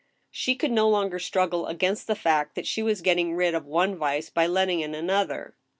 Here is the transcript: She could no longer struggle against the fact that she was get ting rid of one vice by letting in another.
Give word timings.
She 0.31 0.55
could 0.55 0.71
no 0.71 0.89
longer 0.89 1.19
struggle 1.19 1.67
against 1.67 2.07
the 2.07 2.15
fact 2.15 2.55
that 2.55 2.65
she 2.65 2.81
was 2.81 3.03
get 3.03 3.13
ting 3.17 3.35
rid 3.35 3.53
of 3.53 3.67
one 3.67 3.95
vice 3.97 4.31
by 4.31 4.47
letting 4.47 4.79
in 4.79 4.95
another. 4.95 5.53